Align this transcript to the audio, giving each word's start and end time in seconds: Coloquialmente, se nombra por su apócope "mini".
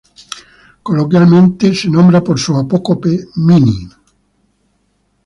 Coloquialmente, 0.87 1.75
se 1.79 1.87
nombra 1.95 2.23
por 2.23 2.39
su 2.39 2.51
apócope 2.57 3.13
"mini". 3.35 3.81